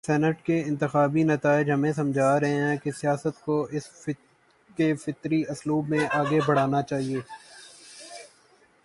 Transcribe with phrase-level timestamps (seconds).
[0.07, 4.09] Senate کے انتخاباتی نتائج ہمیں سمجھا رہے ہیں کہ سیاست کو اس
[4.75, 7.19] کے فطری اسلوب میں آگے بڑھنا چاہیے۔